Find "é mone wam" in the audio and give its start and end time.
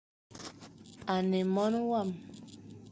1.45-2.09